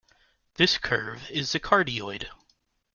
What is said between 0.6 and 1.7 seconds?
curve is the